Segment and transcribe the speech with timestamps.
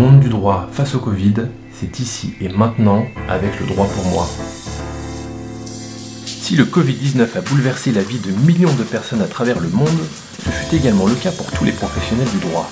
[0.00, 1.34] monde du droit face au Covid,
[1.74, 4.26] c'est ici et maintenant avec le droit pour moi.
[6.24, 10.00] Si le Covid-19 a bouleversé la vie de millions de personnes à travers le monde,
[10.42, 12.70] ce fut également le cas pour tous les professionnels du droit.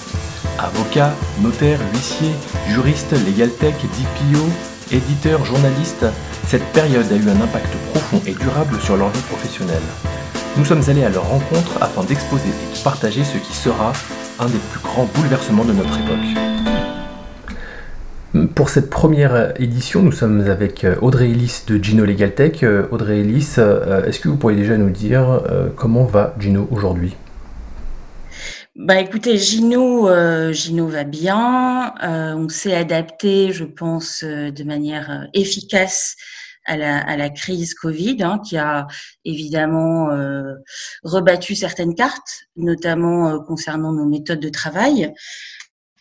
[0.59, 2.35] Avocats, notaires, huissiers,
[2.71, 4.43] juristes, legal tech, DPO,
[4.91, 6.07] éditeurs, journalistes,
[6.47, 9.89] cette période a eu un impact profond et durable sur leur vie professionnelle.
[10.57, 13.93] Nous sommes allés à leur rencontre afin d'exposer et de partager ce qui sera
[14.39, 16.58] un des plus grands bouleversements de notre époque.
[18.55, 22.63] Pour cette première édition, nous sommes avec euh, Audrey Ellis de Gino Legal Tech.
[22.63, 25.43] Euh, Audrey Ellis, euh, est-ce que vous pourriez déjà nous dire
[25.77, 27.17] comment va Gino aujourd'hui?
[28.77, 30.09] Bah écoutez, Gino,
[30.53, 31.95] Gino va bien.
[32.01, 36.15] on s'est adapté, je pense, de manière efficace
[36.65, 38.87] à la, à la crise Covid, hein, qui a
[39.25, 40.11] évidemment
[41.03, 45.13] rebattu certaines cartes, notamment concernant nos méthodes de travail.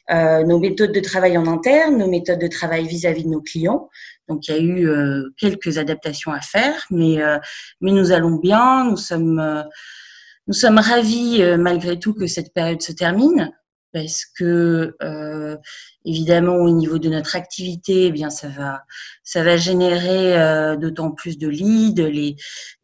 [0.10, 3.90] Euh, nos méthodes de travail en interne, nos méthodes de travail vis-à-vis de nos clients.
[4.30, 7.38] Donc il y a eu euh, quelques adaptations à faire, mais euh,
[7.82, 8.86] mais nous allons bien.
[8.86, 9.66] Nous sommes
[10.48, 13.52] nous sommes ravis malgré tout que cette période se termine
[13.98, 15.58] parce que euh,
[16.06, 18.84] évidemment au niveau de notre activité, eh bien ça va
[19.24, 22.36] ça va générer euh, d'autant plus de leads, les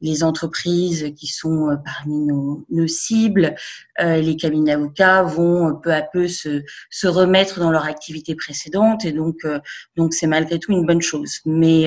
[0.02, 3.54] les entreprises qui sont euh, parmi nos, nos cibles,
[4.00, 9.12] les cabinets d'avocats vont peu à peu se se remettre dans leur activité précédente et
[9.12, 9.46] donc
[9.96, 11.42] donc c'est malgré tout une bonne chose.
[11.46, 11.84] Mais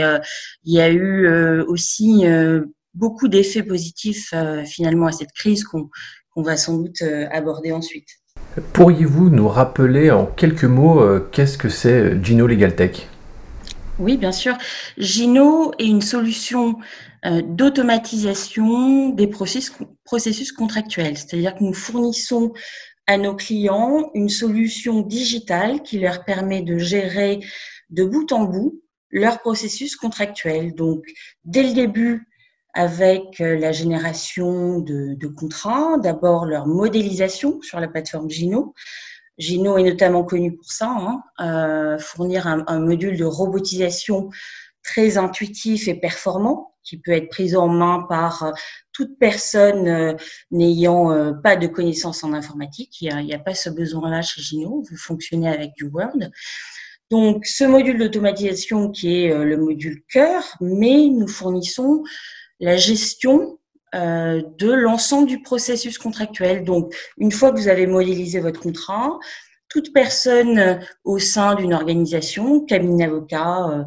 [0.65, 1.29] il y a eu
[1.63, 2.25] aussi
[2.95, 4.33] beaucoup d'effets positifs
[4.67, 5.91] finalement à cette crise qu'on
[6.31, 7.03] qu'on va sans doute
[7.33, 8.09] aborder ensuite.
[8.73, 13.07] Pourriez-vous nous rappeler en quelques mots euh, qu'est-ce que c'est euh, Gino Legal Tech?
[13.99, 14.57] Oui, bien sûr.
[14.97, 16.77] Gino est une solution
[17.27, 22.53] euh, d'automatisation des processus, contractuels, c'est-à-dire que nous fournissons
[23.07, 27.41] à nos clients une solution digitale qui leur permet de gérer
[27.91, 30.75] de bout en bout leur processus contractuel.
[30.75, 31.05] Donc,
[31.45, 32.27] dès le début,
[32.77, 38.75] avec euh, la génération de, contrats, d'abord leur modélisation sur la plateforme Gino.
[39.39, 44.29] Gino est notamment connu pour ça, hein, euh, fournir un, module de robotisation
[44.83, 48.53] très intuitif et performant qui peut être pris en main par euh,
[48.93, 50.17] toute personne
[50.51, 53.01] n'ayant pas de connaissances en informatique.
[53.01, 54.83] Il n'y a, a, pas ce besoin-là chez Gino.
[54.89, 56.31] Vous fonctionnez avec du Word.
[57.11, 62.05] Donc, ce module d'automatisation qui est le module cœur, mais nous fournissons
[62.61, 63.59] la gestion
[63.95, 66.65] euh, de l'ensemble du processus contractuel.
[66.65, 69.19] Donc, une fois que vous avez modélisé votre contrat,
[69.69, 73.85] toute personne au sein d'une organisation, cabinet d'avocat euh,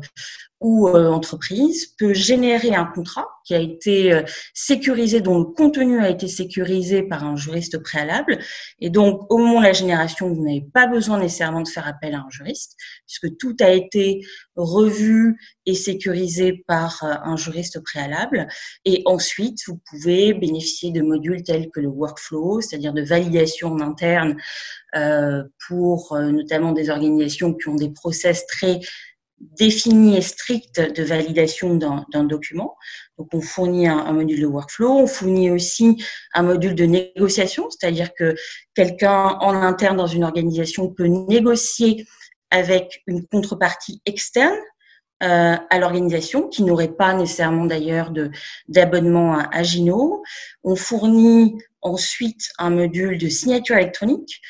[0.62, 6.00] ou euh, entreprise peut générer un contrat qui a été euh, sécurisé, dont le contenu
[6.00, 8.40] a été sécurisé par un juriste préalable.
[8.80, 12.14] Et donc, au moment de la génération, vous n'avez pas besoin nécessairement de faire appel
[12.14, 12.76] à un juriste,
[13.08, 14.22] puisque tout a été
[14.56, 18.48] revu et sécurisé par euh, un juriste préalable.
[18.84, 23.80] Et ensuite, vous pouvez bénéficier de modules tels que le workflow, c'est-à-dire de validation en
[23.80, 24.36] interne
[25.68, 28.80] pour notamment des organisations qui ont des process très
[29.40, 32.76] défini et strict de validation d'un document.
[33.18, 36.02] Donc, on fournit un, module de workflow, on fournit aussi
[36.34, 38.36] un module de négociation, c'est-à-dire que
[38.76, 42.06] quelqu'un en interne dans une organisation peut négocier
[42.52, 44.58] avec une contrepartie externe
[45.22, 48.12] euh, à l'organisation qui n'aurait pas nécessairement d'ailleurs
[48.68, 50.24] d'abonnement à, à Gino.
[50.64, 54.42] On fournit ensuite un module de signature électronique.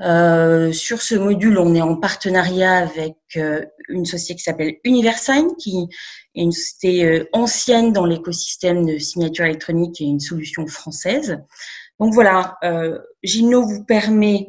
[0.00, 5.54] Euh, sur ce module, on est en partenariat avec euh, une société qui s'appelle Universign,
[5.56, 5.88] qui
[6.34, 11.38] est une société euh, ancienne dans l'écosystème de signature électronique et une solution française.
[12.00, 12.58] Donc voilà,
[13.22, 14.48] Gino vous permet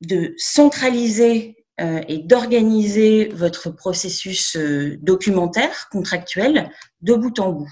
[0.00, 1.64] de centraliser
[2.08, 6.70] et d'organiser votre processus documentaire, contractuel,
[7.02, 7.70] de bout en bout.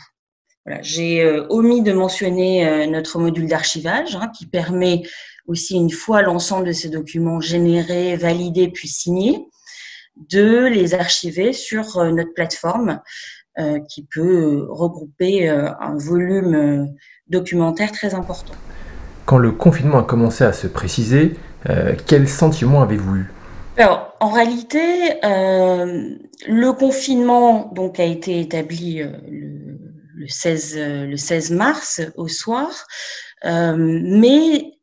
[0.64, 5.02] Voilà, J'ai omis de mentionner notre module d'archivage hein, qui permet
[5.46, 9.46] aussi, une fois l'ensemble de ces documents générés, validés puis signés,
[10.16, 13.00] de les archiver sur euh, notre plateforme
[13.58, 16.94] euh, qui peut regrouper euh, un volume
[17.28, 18.54] documentaire très important.
[19.24, 21.34] Quand le confinement a commencé à se préciser,
[22.06, 23.32] quel sentiment avez-vous eu?
[23.76, 29.80] Alors, en réalité, le confinement donc a été établi le,
[30.14, 32.68] le, 16, le 16 mars au soir,
[33.44, 34.75] mais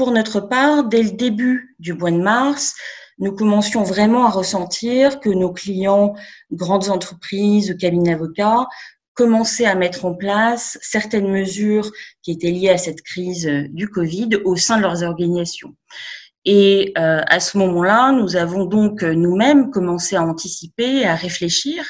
[0.00, 2.74] pour notre part, dès le début du mois de mars,
[3.18, 6.14] nous commencions vraiment à ressentir que nos clients,
[6.50, 8.66] grandes entreprises, cabinets d'avocats,
[9.12, 11.92] commençaient à mettre en place certaines mesures
[12.22, 15.76] qui étaient liées à cette crise du Covid au sein de leurs organisations.
[16.46, 21.84] Et à ce moment-là, nous avons donc nous-mêmes commencé à anticiper, à réfléchir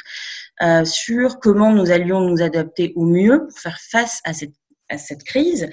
[0.82, 4.54] sur comment nous allions nous adapter au mieux pour faire face à cette,
[4.90, 5.70] à cette crise,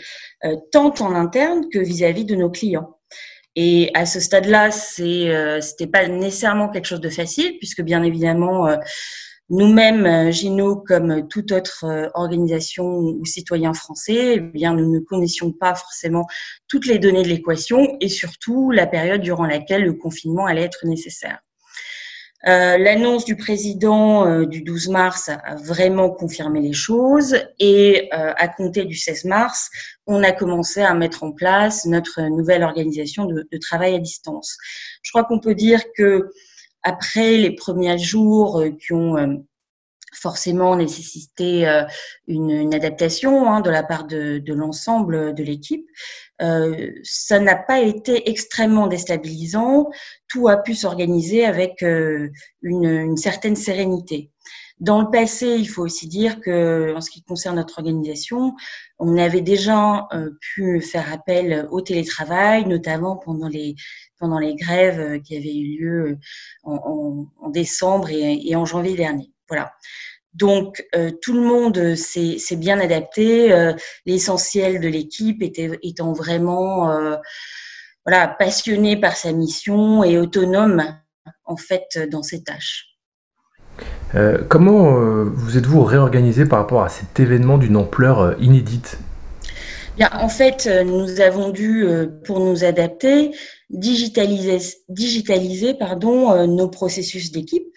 [0.72, 2.98] tant en interne que vis-à-vis -vis de nos clients.
[3.60, 8.04] Et à ce stade-là, c'est, euh, c'était pas nécessairement quelque chose de facile, puisque bien
[8.04, 8.78] évidemment, euh,
[9.50, 15.00] nous-mêmes, euh, Gino, comme toute autre euh, organisation ou citoyen français, eh bien, nous ne
[15.00, 16.28] connaissions pas forcément
[16.68, 20.86] toutes les données de l'équation et surtout la période durant laquelle le confinement allait être
[20.86, 21.40] nécessaire.
[22.45, 28.31] Euh, l'annonce du président euh, du 12 mars a vraiment confirmé les choses et euh,
[28.38, 29.72] à compter du 16 mars,
[30.06, 34.56] on a commencé à mettre en place notre nouvelle organisation de, travail à distance.
[35.01, 36.30] Je crois qu'on peut dire que
[36.84, 39.44] après les premiers jours qui ont
[40.13, 41.83] forcément nécessité
[42.28, 45.86] une, adaptation hein, de la part de l'ensemble de l'équipe.
[46.42, 49.89] Euh, ça n'a pas été extrêmement déstabilisant.
[50.28, 52.30] Tout a pu s'organiser avec euh,
[52.62, 54.31] une, une, certaine sérénité.
[54.80, 58.54] Dans le passé, il faut aussi dire que, en ce qui concerne notre organisation,
[59.00, 63.75] on avait déjà euh, pu faire appel au télétravail, notamment pendant les
[64.19, 66.18] pendant les grèves qui avaient eu lieu
[66.63, 69.31] en, en, en décembre et, et, en janvier dernier.
[69.48, 69.72] Voilà.
[70.34, 73.52] Donc, euh, tout le monde s'est bien adapté.
[73.52, 73.74] Euh,
[74.06, 77.16] l'essentiel de l'équipe était étant vraiment euh,
[78.06, 80.84] voilà, passionné par sa mission et autonome
[81.44, 82.86] en fait dans ses tâches.
[84.48, 84.94] comment
[85.26, 89.00] vous êtes-vous réorganisé par rapport à cet événement d'une ampleur inédite?
[89.98, 91.86] Bien, en fait, nous avons dû,
[92.24, 93.32] pour nous adapter,
[93.70, 97.77] digitaliser, digitaliser pardon, nos processus d'équipe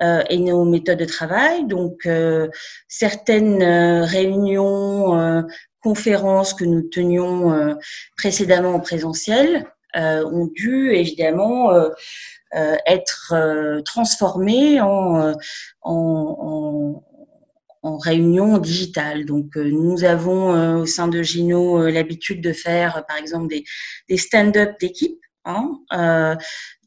[0.00, 1.66] et nos méthodes de travail.
[1.66, 2.48] Donc, euh,
[2.86, 5.44] certaines euh, réunions,
[5.80, 7.76] conférences que nous tenions
[8.16, 9.64] précédemment en présentiel
[9.94, 11.72] ont dû évidemment
[12.52, 15.32] être transformées en,
[15.82, 17.04] en,
[17.82, 19.24] en réunion digitale.
[19.24, 23.62] Donc, nous avons au sein de Gino l'habitude de faire, par exemple, des,
[24.08, 25.78] des stand-up d'équipe hein,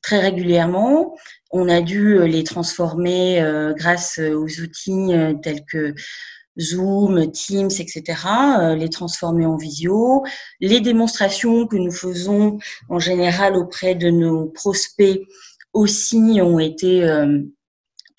[0.04, 1.16] très régulièrement.
[1.52, 5.12] On a dû euh, les transformer euh, grâce euh, aux outils
[5.44, 5.94] tels que
[6.60, 8.04] Zoom, Teams, etc.,
[8.78, 10.24] les transformer en visio.
[10.60, 12.60] Les démonstrations que nous faisons
[12.90, 15.22] en général auprès de nos prospects
[15.72, 17.08] aussi ont été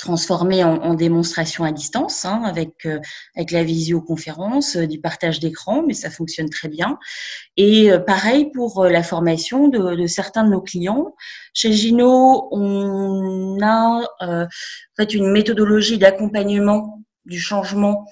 [0.03, 2.99] transformé en, en, démonstration à distance hein, avec euh,
[3.37, 6.99] avec la visioconférence, euh, du partage d'écran, mais ça fonctionne très bien.
[7.57, 11.15] Et euh, pareil pour la formation de, de, certains de nos clients.
[11.55, 14.49] Chez Gino, on a
[14.97, 18.07] fait une méthodologie d'accompagnement du changement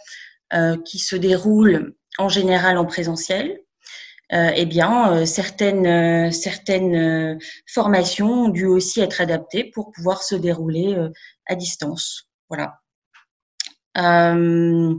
[0.84, 3.58] qui se déroule en général en présentiel.
[4.32, 10.96] Euh, eh bien, certaines, certaines formations ont dû aussi être adaptées pour pouvoir se dérouler
[11.46, 12.28] à distance.
[12.48, 12.80] Voilà.
[13.98, 14.96] Euh,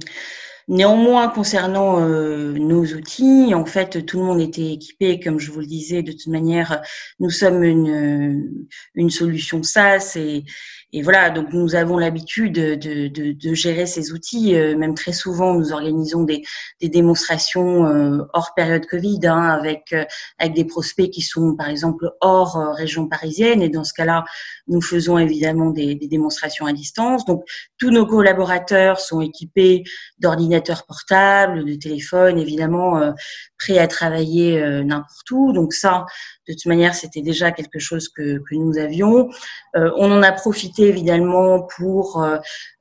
[0.67, 5.59] néanmoins, concernant euh, nos outils, en fait, tout le monde était équipé, comme je vous
[5.59, 6.81] le disais, de toute manière,
[7.19, 10.43] nous sommes une, une solution SaaS et,
[10.93, 14.55] et voilà, donc nous avons l'habitude de, de, de, gérer ces outils.
[14.55, 16.43] Euh, même très souvent, nous organisons des,
[16.81, 20.03] des démonstrations euh, hors période Covid, hein, avec euh,
[20.37, 23.61] avec des prospects qui sont par exemple hors région parisienne.
[23.61, 24.25] Et dans ce cas-là,
[24.67, 27.23] nous faisons évidemment des, des, démonstrations à distance.
[27.23, 27.45] Donc
[27.77, 29.83] tous nos collaborateurs sont équipés
[30.19, 33.13] d'ordinateurs portables, de téléphones, évidemment
[33.61, 35.53] prêts à travailler n'importe où.
[35.53, 36.05] Donc ça,
[36.47, 39.29] de toute manière, c'était déjà quelque chose que, nous avions.
[39.75, 42.37] on en a profité évidemment pour euh,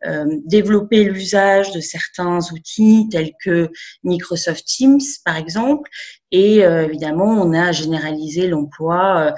[0.07, 3.69] euh, développer l'usage de certains outils tels que
[4.03, 5.91] Microsoft Teams, par exemple.
[6.31, 9.35] Et euh, évidemment, on a généralisé l'emploi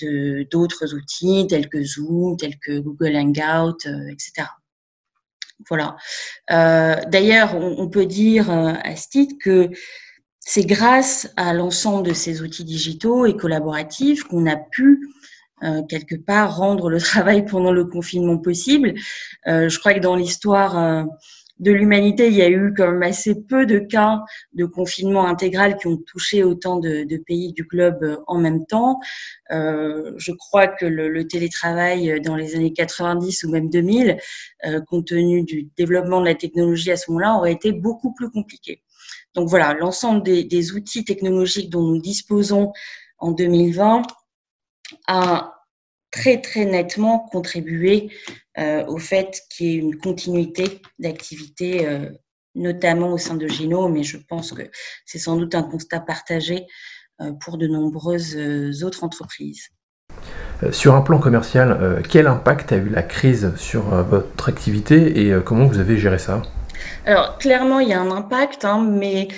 [0.00, 4.48] de d'autres outils tels que Zoom, tels que Google Hangout, etc.
[5.68, 5.96] Voilà.
[6.48, 9.70] D'ailleurs, on, on, peut dire à ce titre que
[10.48, 15.00] c'est grâce à l'ensemble de ces outils digitaux et collaboratifs qu'on a pu
[15.64, 18.94] euh, quelque part rendre le travail pendant le confinement possible.
[19.48, 21.02] Euh, je crois que dans l'histoire euh,
[21.58, 24.20] de l'humanité, il y a eu quand même assez peu de cas
[24.52, 29.00] de confinement intégral qui ont touché autant de, pays du globe en même temps.
[29.50, 34.18] Je crois que le, télétravail dans les années 90 ou même 2000,
[34.66, 38.30] euh, compte tenu du développement de la technologie à ce moment-là, aurait été beaucoup plus
[38.30, 38.82] compliqué.
[39.36, 42.72] Donc voilà, l'ensemble des, outils technologiques dont nous disposons
[43.18, 44.02] en 2020
[45.06, 45.52] a
[46.10, 48.10] très très nettement contribué
[48.58, 52.10] euh, au fait qu'il y ait une continuité d'activité, euh,
[52.54, 54.62] notamment au sein de Gino, mais je pense que
[55.04, 56.66] c'est sans doute un constat partagé
[57.40, 58.36] pour de nombreuses
[58.84, 59.68] autres entreprises.
[60.70, 65.64] Sur un plan commercial, quel impact a eu la crise sur votre activité et comment
[65.64, 66.42] vous avez géré ça?
[67.04, 69.28] Alors clairement, il y a un impact, hein, mais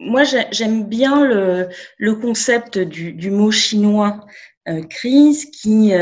[0.00, 4.26] moi j'aime bien le, concept du, mot chinois
[4.88, 5.92] crise qui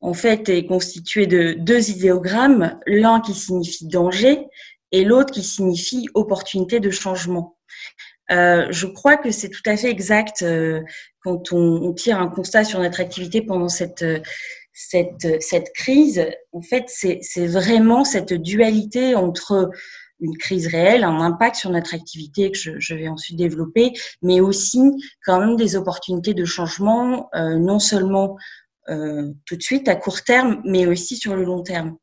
[0.00, 4.46] en fait est constitué de deux idéogrammes, l'un qui signifie danger
[4.92, 7.56] et l'autre qui signifie opportunité de changement.
[8.30, 10.82] Euh, je crois que c'est tout à fait exact euh,
[11.22, 14.04] quand on, on, tire un constat sur notre activité pendant cette,
[14.88, 16.26] cette, crise.
[16.52, 19.70] En fait, c'est vraiment cette dualité entre
[20.20, 24.80] une crise réelle, un impact sur notre activité que je, vais ensuite développer, mais aussi
[25.24, 28.36] quand même des opportunités de changement, euh, non seulement
[28.88, 31.96] euh, tout de suite à court terme, mais aussi sur le long terme.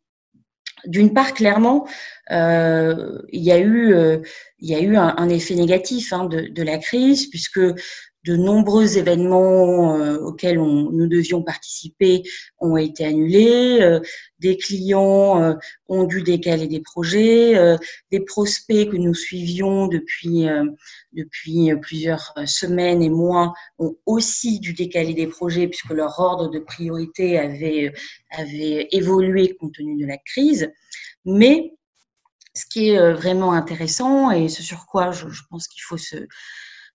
[0.86, 1.88] D'une part, clairement,
[2.32, 3.94] euh, il y a eu,
[4.96, 7.60] un, effet négatif hein, de, la crise, puisque
[8.28, 12.24] de nombreux événements euh, auxquels nous devions participer
[12.60, 13.80] ont été annulés.
[13.82, 14.02] Euh,
[14.40, 15.54] des clients euh,
[15.88, 17.56] ont dû décaler des projets.
[18.12, 25.28] des prospects que nous suivions depuis plusieurs semaines et mois ont aussi dû décaler des
[25.28, 30.70] projets puisque leur ordre de priorité avait évolué compte tenu de la crise.
[31.26, 31.74] Mais
[32.54, 36.28] ce qui est vraiment intéressant et ce sur quoi je pense qu'il faut se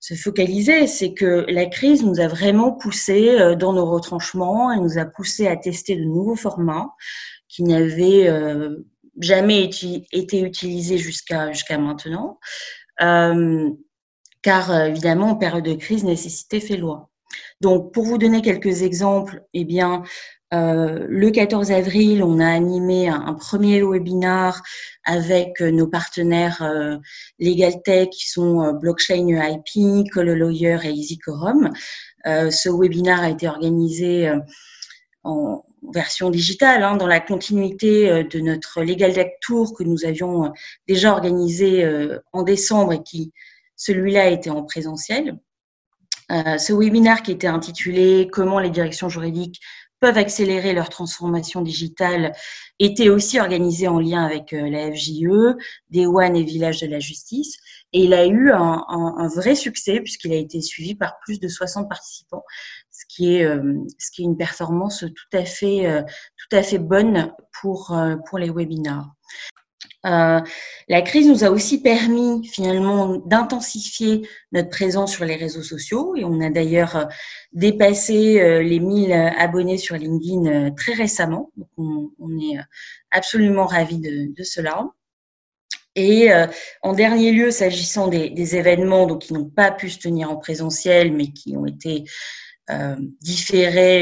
[0.02, 4.80] se focaliser, c'est que la crise nous a vraiment poussé euh, dans nos retranchements, elle
[4.80, 6.90] nous a poussé à tester de nouveaux formats
[7.46, 8.84] qui n'avaient euh,
[9.20, 12.40] jamais été utilisés jusqu'à jusqu'à maintenant,
[13.00, 13.70] euh,
[14.42, 17.08] car évidemment, en période de crise, nécessité fait loi.
[17.60, 20.02] Donc, pour vous donner quelques exemples, eh bien,
[20.52, 24.60] euh, le 14 avril, on a animé un, premier webinar
[25.04, 26.98] avec euh, nos partenaires euh,
[27.38, 31.70] LegalTech qui sont euh, Blockchain IP, Lawyer et EasyQuorum.
[32.24, 34.30] ce webinar a été organisé
[35.24, 40.52] en version digitale, hein, dans la continuité de notre LegalTech Tour que nous avions
[40.86, 41.84] déjà organisé
[42.32, 43.32] en décembre et qui,
[43.76, 45.36] celui-là, était en présentiel.
[46.30, 49.60] ce webinar qui était intitulé Comment les directions juridiques
[50.02, 52.32] peuvent accélérer leur transformation digitale
[52.80, 55.56] était aussi organisé en lien avec euh, la FJE,
[55.94, 57.56] One et Village de la Justice.
[57.92, 61.46] Et il a eu un, un, vrai succès puisqu'il a été suivi par plus de
[61.46, 62.42] 60 participants,
[62.90, 66.64] ce qui est, euh, ce qui est une performance tout à fait, euh, tout à
[66.64, 67.96] fait bonne pour,
[68.28, 69.08] pour les webinars.
[70.04, 70.40] Euh,
[70.88, 76.24] la crise nous a aussi permis finalement d'intensifier notre présence sur les réseaux sociaux et
[76.24, 77.04] on a d'ailleurs euh,
[77.52, 81.52] dépassé euh, les 1000 abonnés sur LinkedIn très récemment.
[81.56, 82.58] Donc on, est
[83.10, 84.86] absolument ravis de, de cela.
[85.94, 86.30] Et
[86.80, 90.36] en dernier lieu, s'agissant des, des, événements donc, qui n'ont pas pu se tenir en
[90.36, 92.04] présentiel, mais qui ont été
[92.70, 92.96] euh,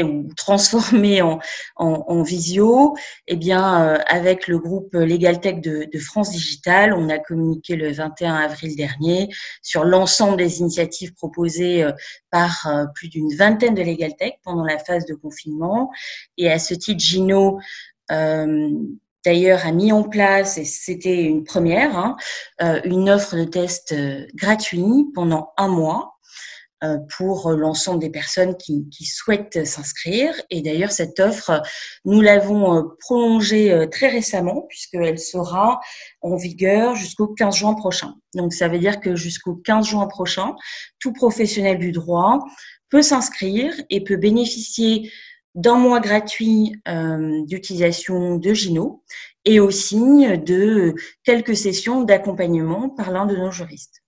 [0.03, 1.39] ou transformé en,
[1.75, 2.95] en, en, visio,
[3.27, 7.91] eh bien, euh, avec le groupe LegalTech de, de, France Digital, on a communiqué le
[7.91, 9.29] 21 avril dernier
[9.61, 11.91] sur l'ensemble des initiatives proposées euh,
[12.29, 15.91] par euh, plus d'une vingtaine de LegalTech pendant la phase de confinement.
[16.37, 17.59] Et à ce titre, Gino
[19.23, 22.17] d'ailleurs a mis en place, et c'était une première, hein,
[22.83, 23.95] une offre de test
[24.35, 26.60] gratuit pendant un mois euh,
[27.15, 30.33] pour l'ensemble des personnes qui, qui souhaitent s'inscrire.
[30.49, 31.61] Et d'ailleurs, cette offre,
[32.05, 35.79] nous l'avons euh, prolongée euh, très récemment puisqu'elle sera
[36.21, 38.15] en vigueur jusqu'au 15 juin prochain.
[38.33, 40.55] Donc, ça veut dire que jusqu'au 15 juin prochain,
[40.99, 42.39] tout professionnel du droit
[42.89, 45.11] peut s'inscrire et peut bénéficier
[45.53, 49.03] d'un mois gratuit euh, d'utilisation de Gino
[49.45, 54.00] et aussi de quelques sessions d'accompagnement par l'un de nos juristes.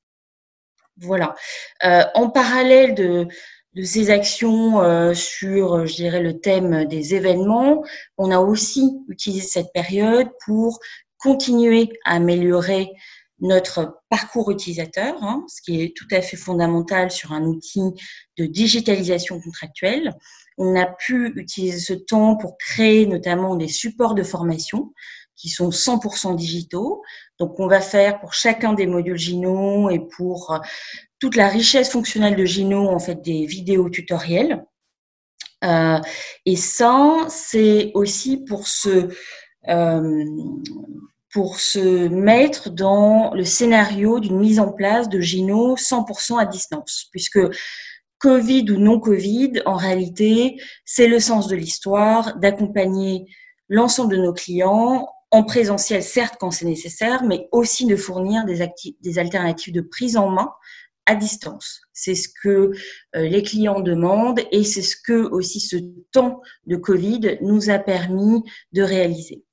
[0.97, 1.35] Voilà.
[1.83, 3.27] Euh, en parallèle de,
[3.83, 7.83] ces actions euh, sur, euh, je dirais, le thème des événements,
[8.17, 10.79] on a aussi utilisé cette période pour
[11.17, 12.89] continuer à améliorer
[13.39, 17.81] notre parcours utilisateur, hein, ce qui est tout à fait fondamental sur un outil
[18.37, 20.13] de digitalisation contractuelle.
[20.57, 24.93] On a pu utiliser ce temps pour créer notamment des supports de formation
[25.43, 27.01] qui sont 100% digitaux.
[27.37, 30.59] Donc, on va faire pour chacun des modules Gino et pour euh,
[31.19, 34.63] toute la richesse fonctionnelle de Gino, en fait, des vidéos tutoriels.
[35.65, 35.99] Euh,
[36.45, 39.09] et ça, c'est aussi pour se,
[39.67, 40.25] euh,
[41.33, 47.09] pour se mettre dans le scénario d'une mise en place de Gino 100% à distance,
[47.11, 47.41] puisque
[48.17, 53.25] Covid ou non Covid, en réalité, c'est le sens de l'histoire d'accompagner
[53.67, 58.69] l'ensemble de nos clients en présentiel, certes, quand c'est nécessaire, mais aussi de fournir des,
[59.01, 60.51] des alternatives de prise en main
[61.07, 61.81] à distance.
[61.91, 62.71] C'est ce que
[63.15, 65.77] les clients demandent et c'est ce que aussi ce
[66.11, 69.43] temps de Covid nous a permis de réaliser.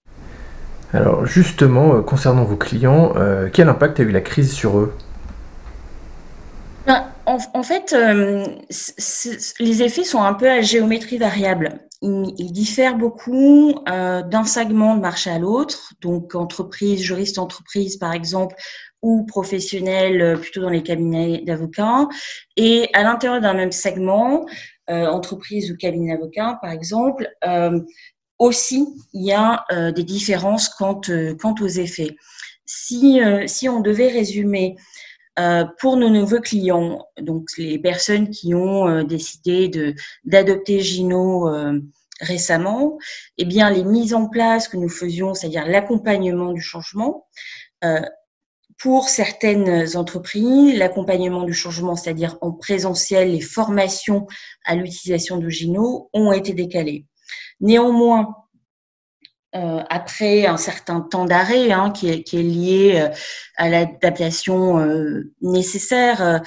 [0.92, 3.14] Alors justement, concernant vos clients,
[3.52, 4.92] quel impact a eu la crise sur eux?
[6.86, 7.96] Ben, en, fait,
[9.58, 15.00] les effets sont un peu à géométrie variable il, diffère beaucoup euh, d'un segment de
[15.00, 18.56] marché à l'autre, donc entreprise, juriste entreprise par exemple,
[19.02, 22.08] ou professionnel euh, plutôt dans les cabinets d'avocats.
[22.56, 24.46] Et à l'intérieur d'un même segment,
[24.88, 27.28] euh, entreprise ou cabinet d'avocats par exemple,
[28.38, 31.00] aussi il y a des différences quant,
[31.60, 32.16] aux effets.
[32.64, 33.20] Si
[33.68, 34.76] on devait résumer
[35.78, 39.94] pour nos nouveaux clients, donc les personnes qui ont décidé de
[40.24, 41.48] d'adopter Gino
[42.20, 42.98] récemment,
[43.38, 47.26] eh bien les mises en place que nous faisions, c'est-à-dire l'accompagnement du changement,
[47.84, 48.00] euh,
[48.78, 54.26] pour certaines entreprises, l'accompagnement du changement, c'est-à-dire en présentiel, les formations
[54.64, 57.06] à l'utilisation de Gino ont été décalées.
[57.60, 58.34] Néanmoins,
[59.56, 63.08] euh, après un certain temps d'arrêt hein, qui, est, qui, est, lié euh,
[63.56, 66.42] à l'adaptation euh, nécessaire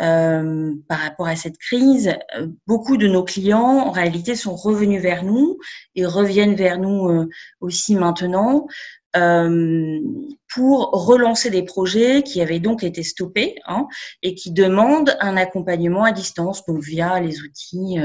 [0.00, 5.00] euh, par rapport à cette crise, euh, beaucoup de nos clients, en réalité, sont revenus
[5.00, 5.58] vers nous
[5.94, 7.28] et reviennent vers nous euh,
[7.60, 8.66] aussi maintenant
[9.14, 13.86] pour relancer des projets qui avaient donc été stoppés hein,
[14.22, 17.98] et qui demandent un accompagnement à distance, donc via les outils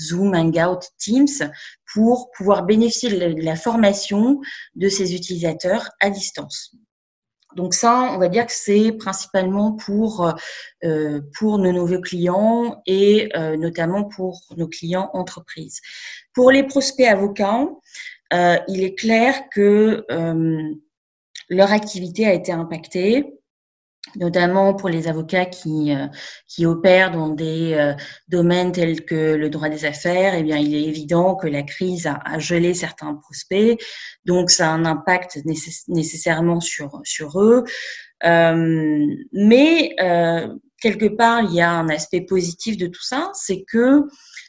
[0.00, 1.50] Zoom, Hangout, Teams,
[1.92, 4.40] pour pouvoir bénéficier de la formation
[4.74, 6.76] de ces utilisateurs à distance.
[7.56, 10.32] Donc ça, on va dire que c'est principalement pour
[10.84, 15.80] euh, pour nos nouveaux clients et euh, notamment pour nos clients entreprises.
[16.34, 17.66] Pour les prospects avocats,
[18.32, 20.04] euh, il est clair que
[21.48, 23.42] leur activité a été impactée
[24.16, 27.94] notamment pour les avocats qui, euh, opèrent dans des euh,
[28.28, 32.06] domaines tels que le droit des affaires, eh bien, il est évident que la crise
[32.06, 33.80] a, gelé certains prospects,
[34.24, 35.40] donc ça a un impact
[35.88, 37.00] nécessairement sur,
[37.36, 37.64] eux.
[38.24, 40.48] Euh, mais euh,
[40.80, 44.02] quelque part, il y a un aspect positif de tout ça, c'est que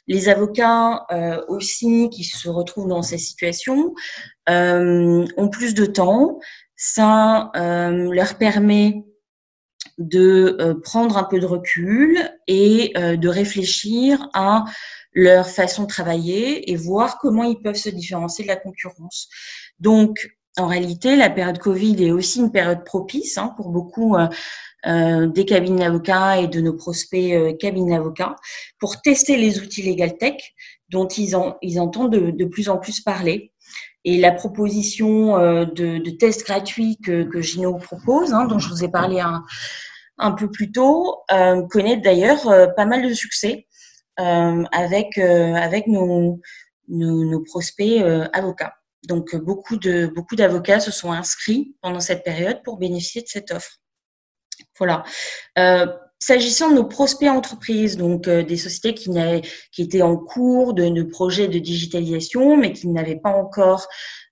[0.06, 1.06] les avocats
[1.48, 3.94] aussi qui se retrouvent dans ces situations
[4.48, 6.38] ont plus de temps.
[6.76, 9.04] Ça leur permet
[9.98, 14.64] de euh, prendre un peu de recul et euh, de réfléchir à
[15.12, 19.28] leur façon de travailler et voir comment ils peuvent se différencier de la concurrence.
[19.78, 24.28] Donc, en réalité, la période Covid est aussi une période propice hein, pour beaucoup euh,
[24.86, 28.36] des cabinets d'avocats et de nos prospects cabinets d'avocats
[28.78, 30.36] pour tester les outils Legal Tech
[30.90, 33.52] dont ils, ils entendent de, de, plus en plus parler.
[34.04, 38.84] Et la proposition de, de tests gratuits que, que Gino propose, hein, dont je vous
[38.84, 39.42] ai parlé un,
[40.18, 43.66] un peu plus tôt, euh, connaît d'ailleurs euh, pas mal de succès
[44.20, 46.40] euh, avec avec nos,
[46.88, 48.74] nos, prospects avocats.
[49.08, 53.50] Donc beaucoup de beaucoup d'avocats se sont inscrits pendant cette période pour bénéficier de cette
[53.50, 53.80] offre.
[54.78, 55.04] Voilà.
[56.18, 59.10] S'agissant de nos prospects entreprises, donc des sociétés qui,
[59.72, 63.86] qui étaient en cours de, de projets de digitalisation, mais qui n'avaient pas encore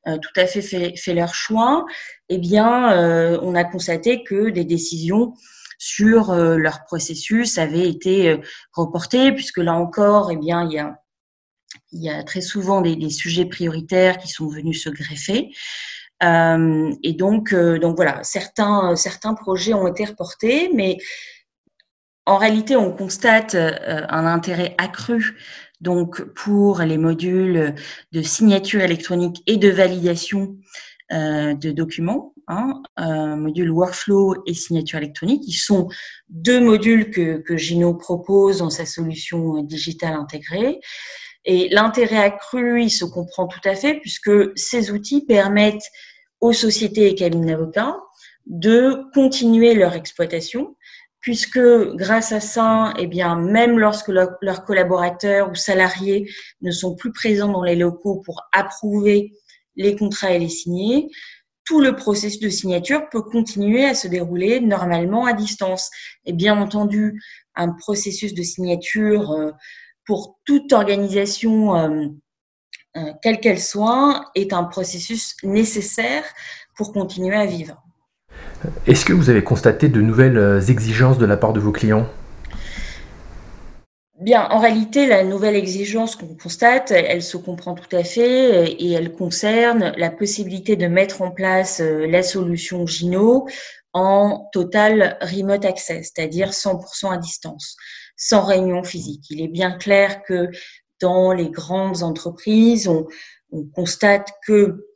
[0.06, 1.84] tout à fait fait, fait, leur choix,
[2.28, 5.34] eh bien, on a constaté que des décisions
[5.82, 8.36] sur euh, leur processus avait été euh,
[8.72, 10.64] reporté, puisque là encore, eh bien,
[11.90, 15.50] il y a, très souvent des sujets prioritaires qui sont venus se greffer.
[16.22, 20.98] Euh, et donc, euh, donc voilà, certains, certains projets ont été reportés, mais
[22.24, 25.36] en réalité, on constate un intérêt accru
[25.80, 27.74] donc pour les modules
[28.12, 30.56] de signature électronique et de validation
[31.12, 32.80] euh, de documents, hein,
[33.36, 35.88] module workflow et signature électronique, qui sont
[36.28, 40.78] deux modules que Gino propose dans sa solution digitale intégrée.
[41.44, 45.90] Et l'intérêt accru, il se comprend tout à fait, puisque ces outils permettent
[46.42, 47.96] aux sociétés et cabinets d'avocats
[48.46, 50.76] de continuer leur exploitation,
[51.20, 51.60] puisque
[51.94, 56.28] grâce à ça, eh bien, même lorsque leurs collaborateurs ou salariés
[56.60, 59.32] ne sont plus présents dans les locaux pour approuver
[59.76, 61.08] les contrats et les signer,
[61.64, 65.90] tout le processus de signature peut continuer à se dérouler normalement à distance.
[66.26, 67.22] Et bien entendu,
[67.54, 69.52] un processus de signature euh,
[70.04, 72.06] pour toute organisation, euh,
[73.22, 76.24] quelle qu'elle soit, est un processus nécessaire
[76.76, 77.82] pour continuer à vivre.
[78.86, 82.06] Est-ce que vous avez constaté de nouvelles exigences de la part de vos clients?
[84.22, 88.92] Bien, en réalité, la nouvelle exigence qu'on constate, elle se comprend tout à fait et
[88.92, 93.48] elle concerne la possibilité de mettre en place euh, la solution Gino
[93.92, 97.76] en total remote access, c'est-à-dire 100% à distance,
[98.16, 99.24] sans réunion physique.
[99.28, 100.50] Il est bien clair que
[101.02, 103.06] dans les grandes entreprises, on,
[103.74, 104.86] constate que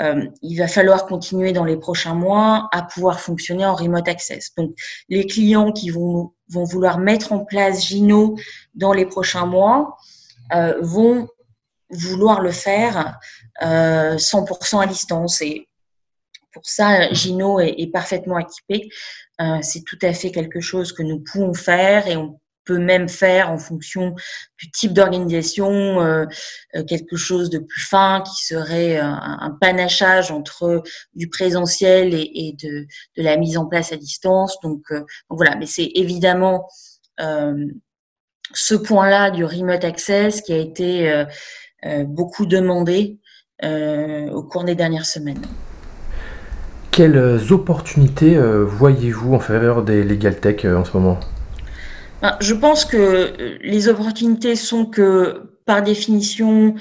[0.00, 4.54] euh, il va falloir continuer dans les prochains mois à pouvoir fonctionner en remote access.
[4.56, 4.74] Donc,
[5.10, 8.36] les clients qui vont, vouloir mettre en place Gino
[8.74, 9.98] dans les prochains mois
[10.54, 11.28] euh, vont
[11.90, 13.18] vouloir le faire
[13.62, 15.42] euh, 100% à distance.
[15.42, 15.68] Et
[16.52, 18.88] pour ça, Gino est, parfaitement équipé.
[19.40, 23.08] Euh, c'est tout à fait quelque chose que nous pouvons faire et on peut même
[23.08, 24.14] faire en fonction
[24.58, 26.26] du type d'organisation euh,
[26.74, 30.82] euh, quelque chose de plus fin qui serait un, panachage entre
[31.14, 34.58] du présentiel et, de, la mise en place à distance.
[34.62, 34.82] Donc,
[35.30, 36.68] voilà, mais c'est évidemment
[38.52, 41.24] ce point-là du remote access qui a été
[42.04, 43.18] beaucoup demandé
[43.62, 45.42] au cours des dernières semaines.
[46.96, 51.20] Quelles opportunités euh, voyez-vous en faveur des legal tech euh, en ce moment?
[52.40, 56.74] Je pense que euh, les opportunités sont que, par définition,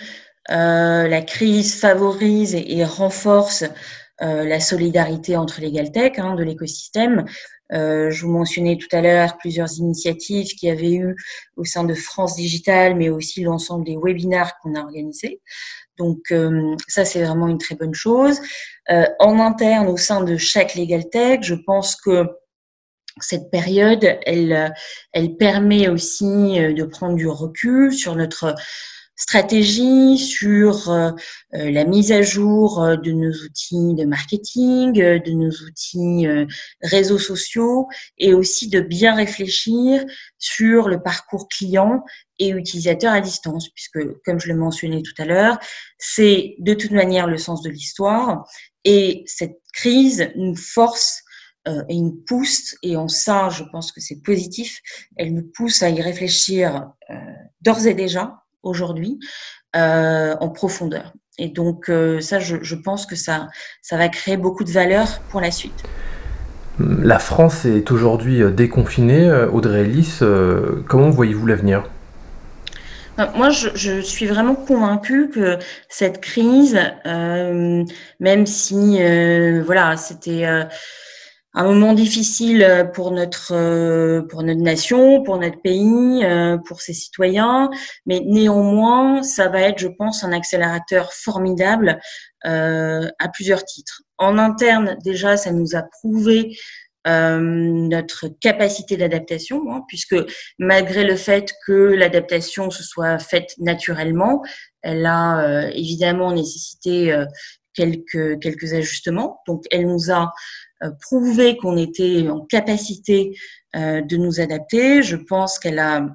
[0.47, 3.63] la crise favorise et, renforce
[4.19, 7.25] la solidarité entre legal tech hein, de l'écosystème.
[7.71, 11.15] je vous mentionnais tout à l'heure plusieurs initiatives qui avaient eu
[11.57, 15.41] au sein de France Digital, mais aussi l'ensemble des webinars qu'on a organisés.
[15.97, 16.31] Donc
[16.87, 18.39] ça, c'est vraiment une très bonne chose.
[18.91, 22.27] Euh, en interne, au sein de chaque Legal Tech, je pense que
[23.21, 24.73] cette période, elle,
[25.39, 28.55] permet aussi euh, de prendre du recul sur notre
[29.17, 31.11] stratégie, sur euh,
[31.53, 36.27] la mise à jour de nos outils de marketing, de nos outils
[36.81, 40.03] réseaux sociaux et aussi de bien réfléchir
[40.37, 42.03] sur le parcours client
[42.39, 45.57] et utilisateur à distance, puisque, comme je le mentionnais tout à l'heure,
[45.97, 48.43] c'est de toute manière le sens de l'histoire
[48.83, 51.24] et cette crise nous force euh,
[51.89, 54.79] et nous pousse, et en ça, je pense que c'est positif,
[55.17, 57.15] elle nous pousse à y réfléchir euh,
[57.61, 59.19] d'ores et déjà, aujourd'hui,
[59.75, 61.13] euh, en profondeur.
[61.37, 63.49] Et donc, ça, je, pense que ça,
[63.81, 65.83] ça va créer beaucoup de valeur pour la suite.
[66.79, 69.29] La France est aujourd'hui déconfinée.
[69.51, 70.19] Audrey Ellis,
[70.87, 71.83] comment voyez-vous l'avenir?
[73.19, 75.57] Euh, moi, je, suis vraiment convaincue que
[75.89, 77.83] cette crise, euh,
[78.19, 80.45] même si euh, voilà, c'était
[81.55, 86.23] un moment difficile pour notre pour notre nation, pour notre pays,
[86.67, 87.69] pour ses citoyens,
[88.05, 91.99] mais néanmoins, ça va être, je pense, un accélérateur formidable
[92.43, 94.03] à plusieurs titres.
[94.17, 96.55] En interne, déjà, ça nous a prouvé
[97.07, 100.15] euh, notre capacité d'adaptation, hein, puisque
[100.57, 104.41] malgré le fait que l'adaptation se soit faite naturellement,
[104.81, 107.25] elle a euh, évidemment nécessité euh,
[107.75, 109.39] quelques, quelques ajustements.
[109.45, 110.33] Donc, elle nous a
[111.01, 113.37] prouvé qu'on était en capacité
[113.73, 115.03] de nous adapter.
[115.03, 116.07] Je pense qu'elle a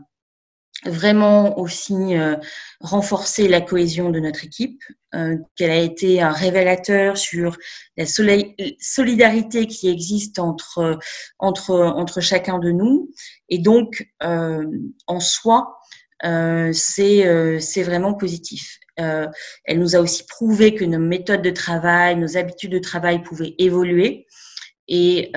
[0.84, 2.36] vraiment aussi euh,
[2.80, 4.82] renforcer la cohésion de notre équipe,
[5.14, 7.56] euh, qu'elle a été un révélateur sur
[7.96, 10.98] la solidarité qui existe entre,
[11.38, 13.10] entre, entre chacun de nous.
[13.48, 14.64] Et donc, euh,
[15.06, 15.76] en soi,
[16.24, 18.78] euh, c'est euh, vraiment positif.
[18.98, 19.26] Euh,
[19.64, 23.54] elle nous a aussi prouvé que nos méthodes de travail, nos habitudes de travail pouvaient
[23.58, 24.26] évoluer.
[24.90, 25.30] Et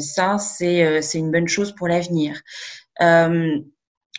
[0.00, 2.40] ça, c'est une bonne chose pour l'avenir.
[3.00, 3.58] Euh,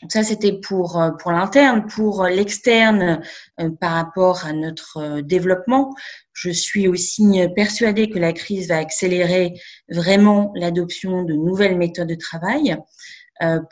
[0.08, 1.86] ça, c'était pour, euh, pour l'interne.
[1.88, 3.22] Pour l'externe,
[3.60, 5.94] euh, par rapport à notre euh, développement,
[6.34, 12.16] je suis aussi persuadée que la crise va accélérer vraiment l'adoption de nouvelles méthodes de
[12.16, 12.78] travail.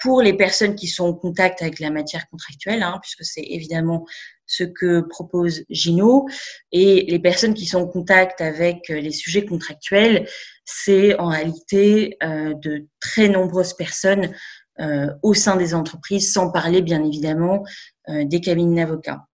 [0.02, 4.06] pour les personnes qui sont en contact avec la matière contractuelle, hein, puisque c'est évidemment
[4.48, 6.28] ce que propose Gino,
[6.72, 10.28] et les personnes qui sont en contact avec les sujets contractuels,
[10.66, 14.34] c'est en réalité de très nombreuses personnes
[14.80, 17.64] euh, au sein des entreprises, sans parler bien évidemment
[18.10, 19.26] euh, des cabines d'avocats.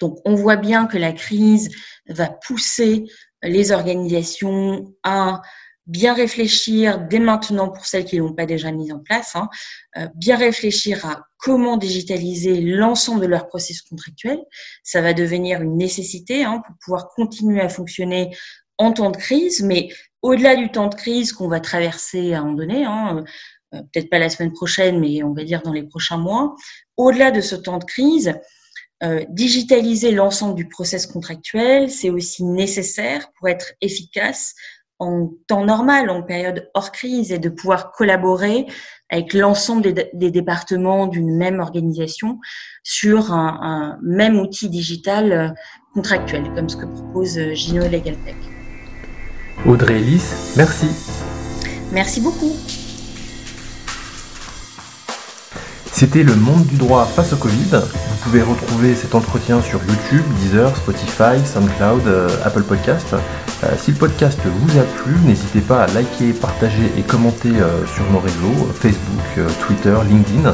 [0.00, 1.68] Donc on voit bien que la crise
[2.08, 3.04] va pousser
[3.42, 5.42] les organisations à
[5.86, 9.48] bien réfléchir dès maintenant pour celles qui ne l'ont pas déjà mis en place, hein,
[9.98, 14.38] euh, bien réfléchir à comment digitaliser l'ensemble de leur processus contractuel.
[14.82, 18.34] Ça va devenir une nécessité hein, pour pouvoir continuer à fonctionner
[18.78, 19.90] en temps de crise, mais
[20.22, 23.24] au-delà du temps de crise qu'on va traverser à un moment donné, hein,
[23.74, 26.54] euh, peut-être pas la semaine prochaine, mais on va dire dans les prochains mois,
[26.96, 28.34] au-delà de ce temps de crise,
[29.02, 34.54] euh, digitaliser l'ensemble du process contractuel, c'est aussi nécessaire pour être efficace
[34.98, 38.66] en temps normal, en période hors crise, et de pouvoir collaborer
[39.10, 42.40] avec l'ensemble des, départements d'une même organisation
[42.82, 45.48] sur un, même outil digital euh,
[45.94, 48.36] contractuel, comme ce que propose Gino Legal Tech.
[49.66, 50.24] Audrey Ellis,
[50.56, 50.88] merci.
[51.92, 52.52] Merci beaucoup.
[55.92, 57.70] C'était le monde du droit face au Covid.
[57.70, 63.14] Vous pouvez retrouver cet entretien sur YouTube, Deezer, Spotify, SoundCloud, euh, Apple Podcast.
[63.62, 67.86] Euh, si le podcast vous a plu, n'hésitez pas à liker, partager et commenter euh,
[67.86, 70.50] sur nos réseaux, Facebook, Twitter, LinkedIn.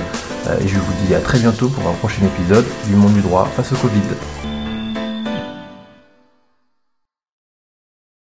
[0.61, 3.49] et je vous dis à très bientôt pour un prochain épisode du monde du droit
[3.57, 4.03] face au Covid.